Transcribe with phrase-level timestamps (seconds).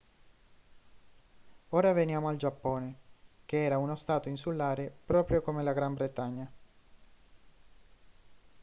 [1.69, 2.95] ora veniamo al giappone
[3.45, 6.51] che era uno stato insulare proprio come la gran bretagna